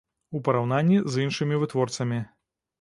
У 0.39 0.39
параўнанні 0.47 0.97
з 1.17 1.27
іншымі 1.27 1.61
вытворцамі. 1.67 2.21